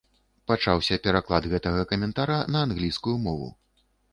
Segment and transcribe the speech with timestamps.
[0.51, 3.47] Пачаўся пераклад гэтага каментара на ангельскую мову.